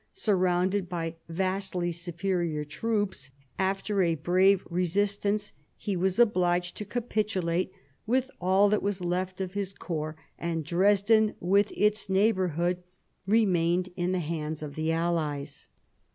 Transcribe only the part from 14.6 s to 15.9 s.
of the allies.